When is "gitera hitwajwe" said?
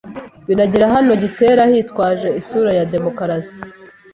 1.23-2.27